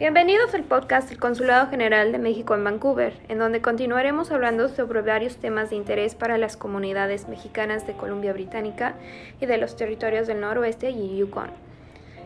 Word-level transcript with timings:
Bienvenidos 0.00 0.54
al 0.54 0.64
podcast 0.64 1.10
del 1.10 1.18
Consulado 1.18 1.68
General 1.68 2.10
de 2.10 2.18
México 2.18 2.54
en 2.54 2.64
Vancouver, 2.64 3.20
en 3.28 3.38
donde 3.38 3.60
continuaremos 3.60 4.30
hablando 4.30 4.70
sobre 4.70 5.02
varios 5.02 5.36
temas 5.36 5.68
de 5.68 5.76
interés 5.76 6.14
para 6.14 6.38
las 6.38 6.56
comunidades 6.56 7.28
mexicanas 7.28 7.86
de 7.86 7.92
Columbia 7.92 8.32
Británica 8.32 8.94
y 9.42 9.44
de 9.44 9.58
los 9.58 9.76
territorios 9.76 10.26
del 10.26 10.40
noroeste 10.40 10.88
y 10.88 11.18
Yukon. 11.18 11.50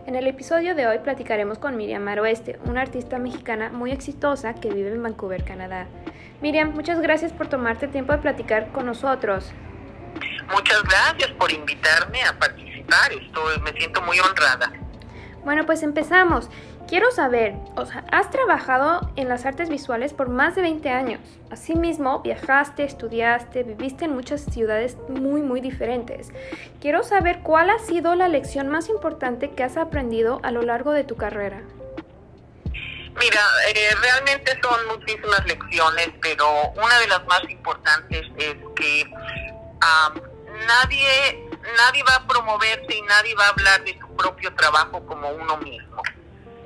En 0.07 0.14
el 0.14 0.29
episodio 0.29 0.77
de 0.77 0.87
hoy 0.87 0.99
platicaremos 1.00 1.59
con 1.59 1.77
Miriam 1.77 2.05
Maroeste, 2.05 2.61
una 2.64 2.81
artista 2.81 3.18
mexicana 3.18 3.71
muy 3.71 3.91
exitosa 3.91 4.54
que 4.54 4.72
vive 4.72 4.93
en 4.93 5.03
Vancouver, 5.03 5.43
Canadá. 5.43 5.89
Miriam, 6.43 6.75
muchas 6.75 7.00
gracias 7.00 7.32
por 7.32 7.49
tomarte 7.49 7.89
tiempo 7.89 8.13
de 8.13 8.18
platicar 8.18 8.71
con 8.71 8.86
nosotros. 8.86 9.50
Muchas 10.49 10.81
gracias 10.85 11.32
por 11.32 11.50
invitarme 11.50 12.22
a 12.22 12.39
participar, 12.39 13.13
estoy, 13.13 13.61
me 13.63 13.72
siento 13.72 14.00
muy 14.03 14.21
honrada. 14.21 14.71
Bueno, 15.45 15.67
pues 15.67 15.82
empezamos. 15.82 16.49
Quiero 16.94 17.11
saber, 17.11 17.54
o 17.75 17.86
sea, 17.86 18.04
has 18.12 18.30
trabajado 18.30 19.11
en 19.16 19.29
las 19.29 19.46
artes 19.46 19.68
visuales 19.68 20.12
por 20.12 20.29
más 20.29 20.54
de 20.54 20.62
20 20.62 20.90
años. 20.90 21.20
Asimismo, 21.50 22.20
viajaste, 22.20 22.84
estudiaste, 22.84 23.64
viviste 23.64 24.04
en 24.04 24.14
muchas 24.14 24.44
ciudades 24.44 24.96
muy, 25.08 25.43
muy 25.43 25.61
diferentes. 25.61 26.30
Quiero 26.80 27.03
saber 27.03 27.40
cuál 27.40 27.70
ha 27.70 27.80
sido 27.80 28.14
la 28.14 28.29
lección 28.29 28.68
más 28.68 28.89
importante 28.89 29.50
que 29.50 29.64
has 29.64 29.76
aprendido 29.76 30.39
a 30.44 30.53
lo 30.53 30.62
largo 30.62 30.93
de 30.93 31.03
tu 31.03 31.17
carrera. 31.17 31.62
Mira, 33.19 33.42
eh, 33.75 33.97
realmente 34.00 34.56
son 34.62 34.86
muchísimas 34.86 35.45
lecciones, 35.47 36.11
pero 36.22 36.47
una 36.77 36.97
de 37.00 37.08
las 37.08 37.27
más 37.27 37.42
importantes 37.48 38.22
es 38.36 38.55
que 38.77 39.05
nadie, 40.69 41.48
nadie 41.77 42.05
va 42.05 42.14
a 42.22 42.27
promoverse 42.28 42.95
y 42.95 43.03
nadie 43.03 43.34
va 43.34 43.47
a 43.47 43.48
hablar 43.48 43.83
de 43.83 43.98
su 43.98 44.14
propio 44.14 44.55
trabajo 44.55 45.05
como 45.05 45.29
uno 45.31 45.56
mismo. 45.56 46.01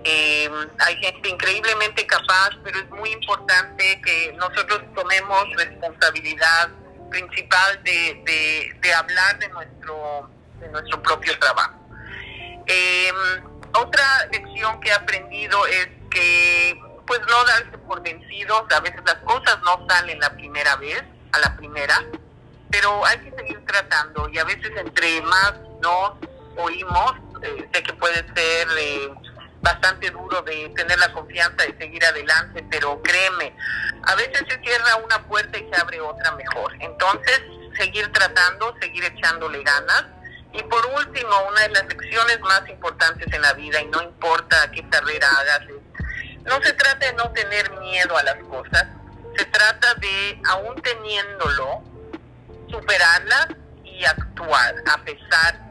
Eh, 0.04 0.50
hay 0.78 0.96
gente 0.96 1.28
increíblemente 1.28 2.06
capaz, 2.06 2.50
pero 2.62 2.78
es 2.78 2.90
muy 2.90 3.10
importante 3.10 4.00
que 4.02 4.32
nosotros 4.34 4.80
tomemos 4.94 5.44
responsabilidad 5.56 6.70
principal 7.10 7.82
de, 7.84 8.72
de, 8.80 8.94
hablar 8.94 9.38
de 9.38 9.48
nuestro, 9.48 10.30
de 10.60 10.68
nuestro 10.68 11.02
propio 11.02 11.38
trabajo. 11.38 11.74
Eh, 12.66 13.10
otra 13.72 14.26
lección 14.32 14.80
que 14.80 14.90
he 14.90 14.92
aprendido 14.92 15.66
es 15.66 15.88
que 16.10 16.80
pues 17.06 17.20
no 17.20 17.44
darse 17.44 17.78
por 17.78 18.02
vencidos, 18.02 18.64
a 18.70 18.80
veces 18.80 19.00
las 19.06 19.16
cosas 19.16 19.58
no 19.64 19.86
salen 19.88 20.20
la 20.20 20.30
primera 20.34 20.76
vez, 20.76 21.02
a 21.32 21.38
la 21.38 21.56
primera, 21.56 22.04
pero 22.70 23.04
hay 23.06 23.18
que 23.18 23.30
seguir 23.30 23.64
tratando 23.66 24.28
y 24.28 24.38
a 24.38 24.44
veces 24.44 24.70
entre 24.76 25.22
más 25.22 25.54
nos 25.80 26.12
oímos, 26.58 27.12
eh, 27.42 27.68
sé 27.72 27.82
que 27.82 27.92
puede 27.94 28.16
ser 28.34 28.68
eh, 28.78 29.08
bastante 29.68 30.10
duro 30.10 30.40
de 30.42 30.70
tener 30.70 30.98
la 30.98 31.12
confianza 31.12 31.64
de 31.64 31.76
seguir 31.76 32.04
adelante, 32.04 32.64
pero 32.70 33.00
créeme, 33.02 33.54
a 34.04 34.14
veces 34.14 34.42
se 34.48 34.58
cierra 34.60 34.96
una 35.04 35.22
puerta 35.26 35.58
y 35.58 35.68
se 35.70 35.80
abre 35.80 36.00
otra 36.00 36.32
mejor. 36.32 36.72
Entonces, 36.80 37.42
seguir 37.78 38.10
tratando, 38.12 38.74
seguir 38.80 39.04
echándole 39.04 39.62
ganas. 39.62 40.04
Y 40.52 40.62
por 40.62 40.84
último, 40.86 41.30
una 41.50 41.60
de 41.60 41.68
las 41.68 41.84
lecciones 41.84 42.40
más 42.40 42.66
importantes 42.68 43.30
en 43.30 43.42
la 43.42 43.52
vida, 43.52 43.80
y 43.80 43.86
no 43.86 44.02
importa 44.02 44.70
qué 44.72 44.88
carrera 44.88 45.28
hagas, 45.38 45.60
no 46.44 46.62
se 46.62 46.72
trata 46.72 47.06
de 47.06 47.12
no 47.12 47.30
tener 47.32 47.70
miedo 47.78 48.16
a 48.16 48.22
las 48.22 48.36
cosas, 48.44 48.86
se 49.36 49.44
trata 49.44 49.94
de, 49.96 50.40
aún 50.48 50.80
teniéndolo, 50.80 51.82
superarlas 52.70 53.48
y 53.84 54.04
actuar 54.04 54.74
a 54.90 55.04
pesar. 55.04 55.67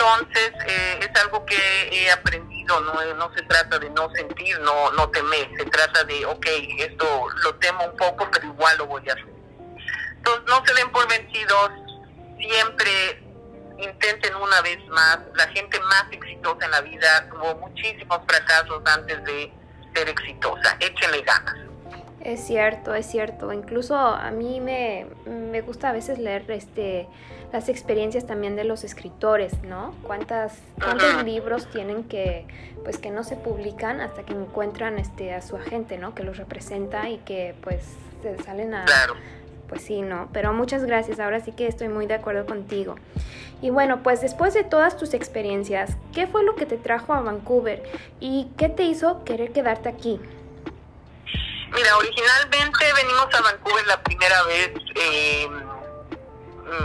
Entonces, 0.00 0.52
eh, 0.66 0.98
es 1.00 1.22
algo 1.22 1.44
que 1.44 1.56
he 1.92 2.10
aprendido, 2.10 2.80
no, 2.80 3.14
no 3.14 3.34
se 3.34 3.42
trata 3.42 3.78
de 3.78 3.90
no 3.90 4.08
sentir, 4.14 4.58
no, 4.60 4.90
no 4.92 5.10
temer, 5.10 5.50
se 5.58 5.66
trata 5.66 6.04
de, 6.04 6.24
ok, 6.24 6.46
esto 6.78 7.26
lo 7.44 7.54
temo 7.56 7.84
un 7.84 7.96
poco, 7.98 8.26
pero 8.32 8.46
igual 8.46 8.78
lo 8.78 8.86
voy 8.86 9.06
a 9.10 9.12
hacer. 9.12 9.26
Entonces, 10.16 10.44
no 10.46 10.64
se 10.64 10.72
den 10.72 10.90
por 10.90 11.06
vencidos, 11.06 11.70
siempre 12.38 13.22
intenten 13.78 14.34
una 14.36 14.62
vez 14.62 14.78
más. 14.88 15.18
La 15.34 15.46
gente 15.48 15.78
más 15.80 16.06
exitosa 16.10 16.64
en 16.64 16.70
la 16.70 16.80
vida 16.80 17.28
tuvo 17.28 17.56
muchísimos 17.56 18.20
fracasos 18.26 18.82
antes 18.86 19.22
de 19.24 19.52
ser 19.94 20.08
exitosa. 20.08 20.78
Échenle 20.80 21.20
ganas. 21.22 21.56
Es 22.22 22.46
cierto, 22.46 22.94
es 22.94 23.06
cierto. 23.06 23.52
Incluso 23.52 23.96
a 23.96 24.30
mí 24.30 24.60
me, 24.60 25.06
me, 25.26 25.60
gusta 25.62 25.90
a 25.90 25.92
veces 25.92 26.18
leer 26.18 26.50
este 26.50 27.06
las 27.52 27.68
experiencias 27.68 28.26
también 28.26 28.56
de 28.56 28.64
los 28.64 28.84
escritores, 28.84 29.62
¿no? 29.62 29.94
Cuántas 30.02 30.54
cuántos 30.82 31.24
libros 31.24 31.68
tienen 31.70 32.04
que 32.04 32.46
pues 32.84 32.98
que 32.98 33.10
no 33.10 33.24
se 33.24 33.36
publican 33.36 34.00
hasta 34.00 34.22
que 34.22 34.32
encuentran 34.32 34.98
este 34.98 35.34
a 35.34 35.42
su 35.42 35.56
agente, 35.56 35.98
¿no? 35.98 36.14
Que 36.14 36.22
los 36.22 36.36
representa 36.36 37.08
y 37.08 37.18
que 37.18 37.54
pues 37.62 37.82
se 38.22 38.42
salen 38.42 38.74
a 38.74 38.86
pues 39.70 39.82
sí, 39.82 40.02
¿no? 40.02 40.28
Pero 40.32 40.52
muchas 40.52 40.84
gracias. 40.84 41.20
Ahora 41.20 41.40
sí 41.40 41.52
que 41.52 41.68
estoy 41.68 41.88
muy 41.88 42.06
de 42.06 42.14
acuerdo 42.14 42.44
contigo. 42.44 42.96
Y 43.62 43.70
bueno, 43.70 44.02
pues 44.02 44.20
después 44.20 44.52
de 44.52 44.64
todas 44.64 44.96
tus 44.96 45.14
experiencias, 45.14 45.92
¿qué 46.12 46.26
fue 46.26 46.42
lo 46.42 46.56
que 46.56 46.66
te 46.66 46.76
trajo 46.76 47.14
a 47.14 47.20
Vancouver 47.20 47.82
y 48.18 48.48
qué 48.58 48.68
te 48.68 48.82
hizo 48.82 49.22
querer 49.24 49.52
quedarte 49.52 49.88
aquí? 49.88 50.18
Mira, 51.72 51.96
originalmente 51.96 52.84
venimos 52.96 53.26
a 53.32 53.42
Vancouver 53.42 53.86
la 53.86 54.02
primera 54.02 54.42
vez, 54.42 54.72
em, 54.96 55.69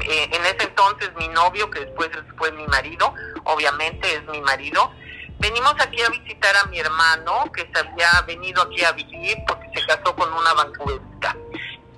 eh, 0.01 0.29
en 0.31 0.45
ese 0.45 0.63
entonces 0.63 1.11
mi 1.17 1.27
novio, 1.29 1.69
que 1.69 1.81
después 1.81 2.09
fue 2.37 2.51
mi 2.51 2.65
marido, 2.67 3.13
obviamente 3.43 4.15
es 4.15 4.23
mi 4.25 4.41
marido, 4.41 4.91
venimos 5.39 5.73
aquí 5.79 6.01
a 6.01 6.09
visitar 6.09 6.55
a 6.57 6.65
mi 6.65 6.79
hermano, 6.79 7.51
que 7.53 7.69
se 7.73 7.79
había 7.79 8.21
venido 8.27 8.61
aquí 8.63 8.83
a 8.83 8.91
vivir 8.93 9.37
porque 9.47 9.67
se 9.75 9.85
casó 9.85 10.15
con 10.15 10.31
una 10.33 10.53
vancouverista. 10.53 11.35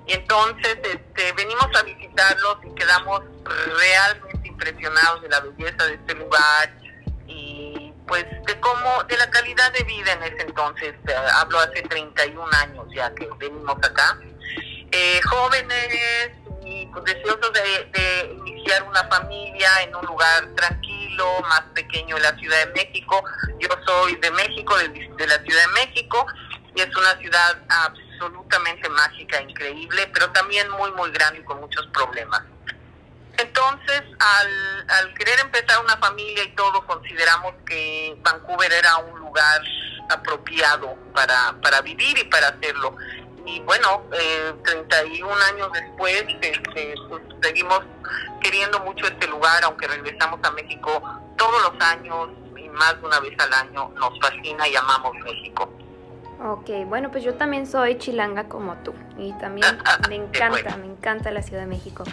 Y 0.06 0.12
entonces 0.14 0.78
este, 0.84 1.32
venimos 1.32 1.68
a 1.78 1.82
visitarlos 1.82 2.58
y 2.64 2.74
quedamos 2.74 3.20
realmente 3.44 4.48
impresionados 4.48 5.22
de 5.22 5.28
la 5.28 5.40
belleza 5.40 5.84
de 5.86 5.94
este 5.94 6.14
lugar 6.14 6.74
y 7.26 7.92
pues 8.06 8.24
de 8.46 8.58
cómo, 8.60 9.04
de 9.04 9.18
la 9.18 9.28
calidad 9.30 9.70
de 9.72 9.84
vida 9.84 10.12
en 10.12 10.22
ese 10.22 10.42
entonces, 10.42 10.94
eh, 11.06 11.14
hablo 11.34 11.58
hace 11.58 11.82
31 11.82 12.42
años 12.56 12.86
ya 12.94 13.14
que 13.14 13.28
venimos 13.38 13.76
acá, 13.76 14.18
eh, 14.90 15.20
jóvenes 15.22 16.30
y 16.68 16.86
pues, 16.86 17.04
deseosos 17.04 17.52
de, 17.52 18.36
iniciar 18.46 18.82
una 18.82 19.02
familia 19.04 19.82
en 19.82 19.94
un 19.94 20.04
lugar 20.06 20.48
tranquilo, 20.54 21.40
más 21.42 21.62
pequeño 21.74 22.16
en 22.16 22.22
la 22.22 22.36
Ciudad 22.36 22.66
de 22.66 22.72
México. 22.72 23.22
Yo 23.58 23.68
soy 23.86 24.16
de 24.16 24.30
México, 24.32 24.76
de, 24.76 24.88
de 24.88 25.26
la 25.26 25.38
Ciudad 25.42 25.66
de 25.66 25.86
México, 25.86 26.26
y 26.74 26.80
es 26.80 26.94
una 26.94 27.16
ciudad 27.18 27.62
absolutamente 27.68 28.88
mágica, 28.90 29.40
increíble, 29.40 30.10
pero 30.12 30.30
también 30.32 30.68
muy, 30.70 30.90
muy 30.92 31.10
grande 31.10 31.40
y 31.40 31.44
con 31.44 31.60
muchos 31.60 31.86
problemas. 31.88 32.42
Entonces, 33.38 34.02
al, 34.18 34.90
al 34.90 35.14
querer 35.14 35.38
empezar 35.40 35.82
una 35.82 35.96
familia 35.96 36.42
y 36.42 36.54
todo, 36.54 36.84
consideramos 36.86 37.54
que 37.64 38.16
Vancouver 38.20 38.72
era 38.72 38.96
un 38.96 39.18
lugar 39.20 39.62
apropiado 40.10 40.96
para, 41.14 41.54
para 41.62 41.80
vivir 41.80 42.18
y 42.18 42.24
para 42.24 42.48
hacerlo. 42.48 42.96
Y 43.48 43.60
bueno, 43.60 44.02
eh, 44.12 44.52
31 44.62 45.34
años 45.54 45.72
después, 45.72 46.22
este, 46.42 46.94
pues, 47.08 47.22
seguimos 47.40 47.80
queriendo 48.42 48.78
mucho 48.80 49.06
este 49.06 49.26
lugar, 49.26 49.64
aunque 49.64 49.88
regresamos 49.88 50.38
a 50.42 50.50
México 50.50 51.02
todos 51.38 51.62
los 51.62 51.80
años 51.80 52.28
y 52.56 52.68
más 52.68 53.00
de 53.00 53.06
una 53.06 53.20
vez 53.20 53.32
al 53.38 53.52
año, 53.54 53.90
nos 53.94 54.20
fascina 54.20 54.68
y 54.68 54.76
amamos 54.76 55.14
México. 55.24 55.72
Ok, 56.40 56.70
bueno, 56.86 57.10
pues 57.10 57.24
yo 57.24 57.34
también 57.34 57.66
soy 57.66 57.98
chilanga 57.98 58.44
como 58.44 58.76
tú 58.76 58.94
y 59.18 59.32
también 59.34 59.66
me 60.08 60.14
encanta, 60.14 60.76
me 60.76 60.86
encanta 60.86 61.32
la 61.32 61.42
Ciudad 61.42 61.62
de 61.62 61.66
México. 61.66 62.04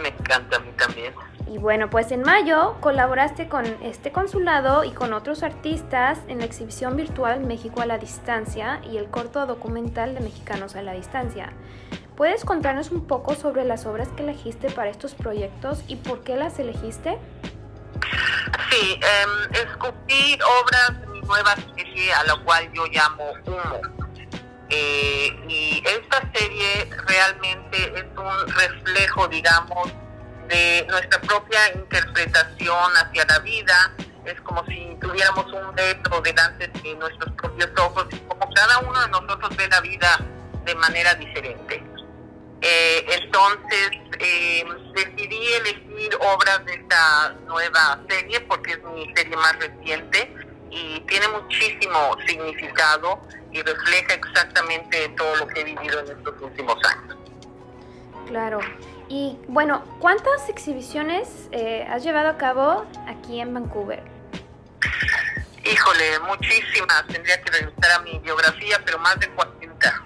Me 0.00 0.08
encanta 0.08 0.56
a 0.56 0.60
mí 0.60 0.70
también. 0.78 1.12
Y 1.48 1.58
bueno, 1.58 1.90
pues 1.90 2.12
en 2.12 2.22
mayo 2.22 2.76
colaboraste 2.80 3.48
con 3.48 3.66
este 3.82 4.12
consulado 4.12 4.84
y 4.84 4.92
con 4.92 5.12
otros 5.12 5.42
artistas 5.42 6.20
en 6.28 6.38
la 6.38 6.44
exhibición 6.44 6.96
virtual 6.96 7.40
México 7.40 7.80
a 7.82 7.86
la 7.86 7.98
Distancia 7.98 8.80
y 8.88 8.98
el 8.98 9.06
corto 9.10 9.44
documental 9.46 10.14
de 10.14 10.20
Mexicanos 10.20 10.76
a 10.76 10.82
la 10.82 10.92
Distancia. 10.92 11.52
¿Puedes 12.16 12.44
contarnos 12.44 12.92
un 12.92 13.06
poco 13.06 13.34
sobre 13.34 13.64
las 13.64 13.84
obras 13.84 14.08
que 14.16 14.22
elegiste 14.22 14.70
para 14.70 14.90
estos 14.90 15.14
proyectos 15.14 15.82
y 15.88 15.96
por 15.96 16.22
qué 16.22 16.36
las 16.36 16.58
elegiste? 16.60 17.18
Sí, 18.70 19.00
eh, 19.00 19.26
escogí 19.52 20.38
obras 20.60 21.11
nueva 21.26 21.54
serie 21.74 22.12
a 22.12 22.24
la 22.24 22.36
cual 22.44 22.70
yo 22.72 22.86
llamo 22.86 23.32
Humo. 23.46 23.80
Eh, 24.68 25.38
y 25.48 25.82
esta 25.86 26.22
serie 26.34 26.88
realmente 27.06 27.92
es 27.94 28.04
un 28.16 28.48
reflejo, 28.54 29.28
digamos, 29.28 29.92
de 30.48 30.86
nuestra 30.88 31.20
propia 31.20 31.58
interpretación 31.74 32.92
hacia 32.96 33.24
la 33.26 33.38
vida. 33.40 33.92
Es 34.24 34.40
como 34.42 34.64
si 34.66 34.96
tuviéramos 35.00 35.46
un 35.52 35.76
retro 35.76 36.20
delante 36.20 36.68
de 36.68 36.94
nuestros 36.94 37.32
propios 37.34 37.70
ojos 37.78 38.06
como 38.28 38.54
cada 38.54 38.78
uno 38.78 39.00
de 39.00 39.08
nosotros 39.08 39.56
ve 39.56 39.68
la 39.68 39.80
vida 39.80 40.18
de 40.64 40.74
manera 40.76 41.14
diferente. 41.14 41.82
Eh, 42.62 43.04
entonces 43.08 43.90
eh, 44.20 44.64
decidí 44.94 45.52
elegir 45.54 46.16
obras 46.20 46.64
de 46.64 46.74
esta 46.74 47.34
nueva 47.46 48.00
serie 48.08 48.40
porque 48.42 48.72
es 48.72 48.82
mi 48.84 49.12
serie 49.16 49.36
más 49.36 49.58
reciente 49.58 50.32
y 50.72 51.00
tiene 51.00 51.28
muchísimo 51.28 52.16
significado 52.26 53.20
y 53.52 53.62
refleja 53.62 54.14
exactamente 54.14 55.08
todo 55.10 55.36
lo 55.36 55.46
que 55.46 55.60
he 55.60 55.64
vivido 55.64 56.00
en 56.00 56.16
estos 56.16 56.40
últimos 56.40 56.76
años. 56.84 57.16
Claro. 58.26 58.60
Y 59.08 59.36
bueno, 59.48 59.84
¿cuántas 60.00 60.48
exhibiciones 60.48 61.48
eh, 61.52 61.86
has 61.90 62.02
llevado 62.02 62.30
a 62.30 62.38
cabo 62.38 62.86
aquí 63.06 63.40
en 63.40 63.52
Vancouver? 63.52 64.02
Híjole, 65.64 66.18
muchísimas. 66.20 67.06
Tendría 67.08 67.40
que 67.42 67.50
revisar 67.50 67.92
a 67.92 67.98
mi 68.00 68.18
biografía, 68.20 68.80
pero 68.86 68.98
más 68.98 69.20
de 69.20 69.28
40, 69.28 70.02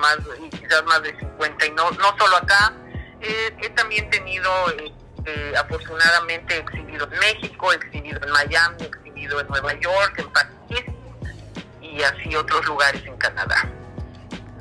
más, 0.00 0.18
quizás 0.50 0.84
más 0.84 1.02
de 1.04 1.16
50. 1.16 1.66
Y 1.66 1.70
no, 1.70 1.90
no 1.92 2.18
solo 2.18 2.36
acá, 2.36 2.74
he 3.20 3.70
también 3.70 4.10
tenido, 4.10 4.50
eh, 5.24 5.54
afortunadamente, 5.56 6.58
exhibido 6.58 7.08
en 7.12 7.18
México, 7.20 7.72
exhibido 7.72 8.20
en 8.24 8.32
Miami, 8.32 8.90
en 9.24 9.46
Nueva 9.48 9.72
York, 9.74 10.18
en 10.18 10.28
París 10.30 10.84
y 11.80 12.02
así 12.02 12.34
otros 12.34 12.66
lugares 12.66 13.04
en 13.06 13.16
Canadá. 13.16 13.68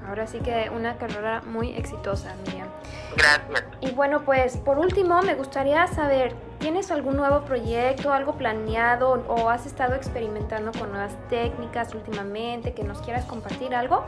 Ahora 0.08 0.28
sí 0.28 0.40
que 0.40 0.70
una 0.70 0.98
carrera 0.98 1.42
muy 1.46 1.74
exitosa, 1.74 2.36
Miriam. 2.46 2.68
Gracias. 3.16 3.64
Y 3.80 3.92
bueno, 3.92 4.24
pues 4.24 4.58
por 4.58 4.78
último 4.78 5.22
me 5.22 5.36
gustaría 5.36 5.88
saber, 5.88 6.36
¿tienes 6.60 6.92
algún 6.92 7.16
nuevo 7.16 7.46
proyecto, 7.46 8.12
algo 8.12 8.38
planeado 8.38 9.24
o 9.28 9.50
has 9.50 9.66
estado 9.66 9.96
experimentando 9.96 10.72
con 10.78 10.92
nuevas 10.92 11.14
técnicas 11.30 11.94
últimamente 11.94 12.74
que 12.74 12.84
nos 12.84 13.02
quieras 13.02 13.26
compartir 13.26 13.74
algo? 13.74 14.06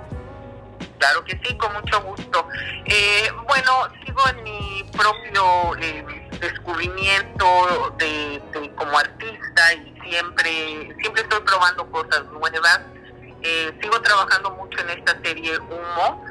Claro 1.03 1.25
que 1.25 1.37
sí, 1.43 1.57
con 1.57 1.73
mucho 1.73 2.01
gusto. 2.01 2.47
Eh, 2.85 3.29
bueno, 3.45 3.89
sigo 4.05 4.21
en 4.29 4.43
mi 4.43 4.89
propio 4.93 5.75
eh, 5.81 6.29
descubrimiento 6.39 7.93
de, 7.97 8.41
como 8.77 8.97
artista 8.97 9.73
y 9.73 9.99
siempre 10.01 10.95
siempre 11.01 11.23
estoy 11.23 11.41
probando 11.41 11.91
cosas 11.91 12.23
nuevas. 12.31 12.79
Eh, 13.41 13.77
sigo 13.81 14.01
trabajando 14.01 14.51
mucho 14.51 14.79
en 14.79 14.91
esta 14.91 15.19
serie 15.21 15.59
Humo, 15.59 16.23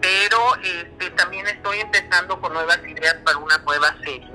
pero 0.00 0.56
este, 0.64 1.10
también 1.10 1.46
estoy 1.46 1.78
empezando 1.78 2.40
con 2.40 2.52
nuevas 2.54 2.80
ideas 2.88 3.14
para 3.24 3.38
una 3.38 3.58
nueva 3.58 3.94
serie. 3.98 4.32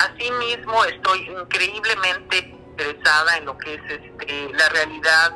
Asimismo, 0.00 0.84
estoy 0.84 1.30
increíblemente 1.30 2.38
interesada 2.38 3.36
en 3.36 3.44
lo 3.44 3.56
que 3.56 3.74
es 3.74 3.82
este, 3.88 4.50
la 4.52 4.68
realidad 4.70 5.32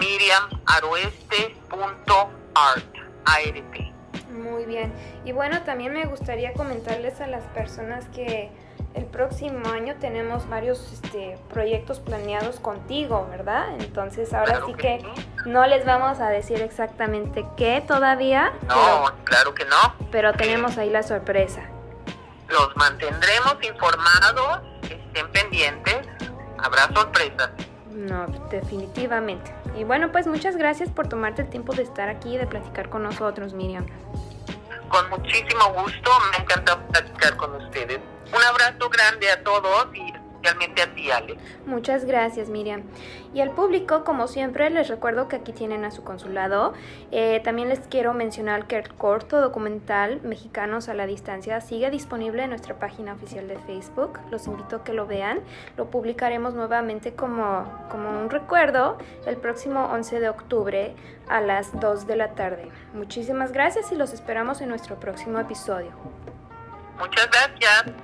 miriamaroeste.art. 0.00 2.84
Muy 4.30 4.64
bien. 4.64 4.92
Y 5.24 5.32
bueno, 5.32 5.62
también 5.62 5.92
me 5.92 6.06
gustaría 6.06 6.52
comentarles 6.54 7.20
a 7.20 7.26
las 7.26 7.44
personas 7.48 8.06
que 8.08 8.50
el 8.94 9.04
próximo 9.06 9.68
año 9.68 9.96
tenemos 10.00 10.48
varios 10.48 10.92
este, 10.92 11.38
proyectos 11.52 11.98
planeados 11.98 12.60
contigo, 12.60 13.26
¿verdad? 13.28 13.74
Entonces 13.80 14.32
ahora 14.32 14.62
sí 14.66 14.74
que, 14.74 15.04
no 15.46 15.66
les 15.66 15.84
vamos 15.84 16.20
a 16.20 16.28
decir 16.28 16.60
exactamente 16.62 17.44
qué 17.56 17.82
todavía. 17.86 18.52
No, 18.68 19.04
claro 19.24 19.54
que 19.54 19.64
no. 19.64 19.94
Pero 20.10 20.32
tenemos 20.32 20.78
ahí 20.78 20.90
la 20.90 21.02
sorpresa. 21.02 21.62
Los 22.48 22.76
mantendremos 22.76 23.56
informados, 23.62 24.60
estén 24.82 25.30
pendientes, 25.32 26.06
habrá 26.58 26.88
sorpresas. 26.94 27.50
No, 27.90 28.26
definitivamente. 28.50 29.52
Y 29.76 29.84
bueno, 29.84 30.12
pues 30.12 30.26
muchas 30.26 30.56
gracias 30.56 30.88
por 30.90 31.08
tomarte 31.08 31.42
el 31.42 31.48
tiempo 31.48 31.74
de 31.74 31.82
estar 31.82 32.08
aquí 32.08 32.34
y 32.34 32.38
de 32.38 32.46
platicar 32.46 32.88
con 32.88 33.02
nosotros, 33.02 33.54
Miriam. 33.54 33.86
Con 34.88 35.10
muchísimo 35.10 35.72
gusto, 35.72 36.10
me 36.32 36.42
encanta 36.42 36.78
platicar 36.88 37.36
con 37.36 37.54
ustedes. 37.56 37.98
Un 38.32 38.42
abrazo 38.42 38.88
grande 38.88 39.30
a 39.30 39.42
todos 39.42 39.88
y 39.94 40.12
especialmente 40.44 40.82
a 40.82 40.94
ti, 40.94 41.10
Ale. 41.10 41.36
Muchas 41.66 42.04
gracias, 42.04 42.48
Miriam. 42.48 42.82
Y 43.32 43.40
al 43.40 43.50
público, 43.50 44.04
como 44.04 44.28
siempre, 44.28 44.70
les 44.70 44.88
recuerdo 44.88 45.28
que 45.28 45.36
aquí 45.36 45.52
tienen 45.52 45.84
a 45.84 45.90
su 45.90 46.04
consulado. 46.04 46.74
Eh, 47.10 47.40
también 47.42 47.68
les 47.68 47.80
quiero 47.80 48.14
mencionar 48.14 48.66
que 48.66 48.76
el 48.76 48.92
corto 48.94 49.40
documental 49.40 50.20
Mexicanos 50.22 50.88
a 50.88 50.94
la 50.94 51.06
Distancia 51.06 51.60
sigue 51.60 51.90
disponible 51.90 52.44
en 52.44 52.50
nuestra 52.50 52.78
página 52.78 53.14
oficial 53.14 53.48
de 53.48 53.58
Facebook. 53.58 54.20
Los 54.30 54.46
invito 54.46 54.76
a 54.76 54.84
que 54.84 54.92
lo 54.92 55.06
vean. 55.06 55.40
Lo 55.76 55.90
publicaremos 55.90 56.54
nuevamente 56.54 57.14
como, 57.14 57.86
como 57.90 58.10
un 58.10 58.30
recuerdo 58.30 58.98
el 59.26 59.36
próximo 59.36 59.86
11 59.86 60.20
de 60.20 60.28
octubre 60.28 60.94
a 61.28 61.40
las 61.40 61.78
2 61.80 62.06
de 62.06 62.16
la 62.16 62.34
tarde. 62.34 62.68
Muchísimas 62.92 63.52
gracias 63.52 63.90
y 63.92 63.96
los 63.96 64.12
esperamos 64.12 64.60
en 64.60 64.68
nuestro 64.68 65.00
próximo 65.00 65.38
episodio. 65.38 65.90
Muchas 66.98 67.28
gracias. 67.30 68.03